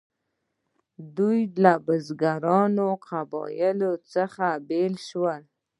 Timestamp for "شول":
5.07-5.41